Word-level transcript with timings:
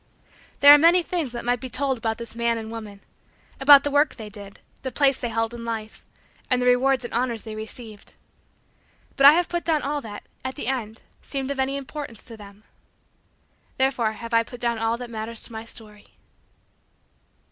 There 0.61 0.73
are 0.73 0.79
many 0.79 1.03
things 1.03 1.31
that 1.31 1.45
might 1.45 1.59
be 1.61 1.69
told 1.69 1.95
about 1.99 2.17
this 2.17 2.33
man 2.35 2.57
and 2.57 2.71
woman 2.71 3.01
about 3.59 3.83
the 3.83 3.91
work 3.91 4.15
they 4.15 4.29
did, 4.29 4.59
the 4.81 4.91
place 4.91 5.19
they 5.19 5.29
held 5.29 5.53
in 5.53 5.63
life, 5.63 6.03
and 6.49 6.59
the 6.59 6.65
rewards 6.65 7.05
and 7.05 7.13
honors 7.13 7.43
they 7.43 7.53
received 7.55 8.15
but 9.15 9.27
I 9.27 9.33
have 9.33 9.47
put 9.47 9.63
down 9.63 9.83
all 9.83 10.01
that, 10.01 10.23
at 10.43 10.55
the 10.55 10.65
end, 10.65 11.03
seemed 11.21 11.51
of 11.51 11.59
any 11.59 11.77
importance 11.77 12.23
to 12.23 12.35
them. 12.35 12.63
Therefore 13.77 14.13
have 14.13 14.33
I 14.33 14.41
put 14.41 14.59
down 14.59 14.79
all 14.79 14.97
that 14.97 15.11
matters 15.11 15.39
to 15.41 15.51
my 15.51 15.65
story. 15.65 16.07